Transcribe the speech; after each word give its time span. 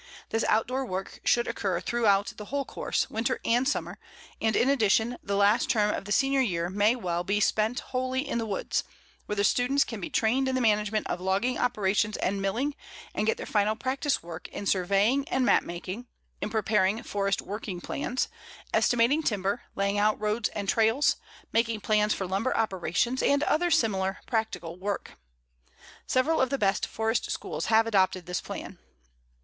This 0.29 0.43
outdoor 0.45 0.83
work 0.83 1.19
should 1.23 1.47
occur 1.47 1.79
throughout 1.79 2.33
the 2.35 2.45
whole 2.45 2.65
course, 2.65 3.07
winter 3.11 3.39
and 3.45 3.67
summer, 3.69 3.99
and 4.41 4.55
in 4.55 4.67
addition, 4.67 5.17
the 5.21 5.35
last 5.35 5.69
term 5.69 5.93
of 5.93 6.05
the 6.05 6.11
senior 6.11 6.39
year 6.41 6.71
may 6.71 6.95
well 6.95 7.23
be 7.23 7.39
spent 7.39 7.81
wholly 7.91 8.27
in 8.27 8.39
the 8.39 8.45
woods, 8.47 8.83
where 9.27 9.35
the 9.35 9.43
students 9.43 9.83
can 9.83 10.01
be 10.01 10.09
trained 10.09 10.47
in 10.47 10.55
the 10.55 10.59
management 10.59 11.05
of 11.05 11.21
logging 11.21 11.59
operations 11.59 12.17
and 12.17 12.41
milling, 12.41 12.73
and 13.13 13.17
can 13.19 13.25
get 13.25 13.37
their 13.37 13.45
final 13.45 13.75
practice 13.75 14.23
work 14.23 14.47
in 14.47 14.65
surveying 14.65 15.29
and 15.29 15.45
map 15.45 15.61
making, 15.61 16.07
in 16.41 16.49
preparing 16.49 17.03
forest 17.03 17.39
working 17.39 17.79
plans, 17.79 18.27
estimating 18.73 19.21
timber, 19.21 19.65
laying 19.75 19.99
out 19.99 20.19
roads 20.19 20.49
and 20.55 20.67
trails, 20.67 21.17
making 21.53 21.79
plans 21.79 22.11
for 22.11 22.25
lumber 22.25 22.57
operations, 22.57 23.21
and 23.21 23.43
other 23.43 23.69
similar 23.69 24.17
practical 24.25 24.79
work. 24.79 25.19
Several 26.07 26.41
of 26.41 26.49
the 26.49 26.57
best 26.57 26.87
forest 26.87 27.29
schools 27.29 27.67
have 27.67 27.85
adopted 27.85 28.25
this 28.25 28.41
plan. 28.41 28.79